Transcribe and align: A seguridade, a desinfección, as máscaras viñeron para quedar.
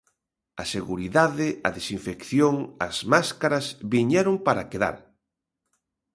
A 0.63 0.63
seguridade, 0.75 1.47
a 1.67 1.69
desinfección, 1.77 2.55
as 2.87 2.97
máscaras 3.13 3.65
viñeron 3.93 4.35
para 4.47 4.67
quedar. 4.71 4.97